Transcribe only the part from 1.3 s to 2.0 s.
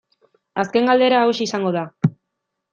izango da.